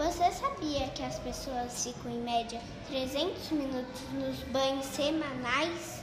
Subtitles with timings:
[0.00, 2.58] Você sabia que as pessoas ficam em média
[2.88, 5.99] 300 minutos nos banhos semanais?